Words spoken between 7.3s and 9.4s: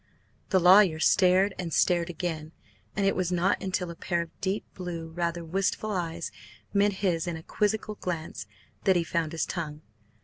a quizzical glance, that he found